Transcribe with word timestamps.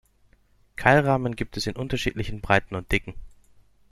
Keilrahmen 0.77 1.35
gibt 1.35 1.57
es 1.57 1.67
in 1.67 1.75
unterschiedlichen 1.75 2.41
Breiten 2.41 2.73
und 2.73 2.91
Dicken. 2.91 3.13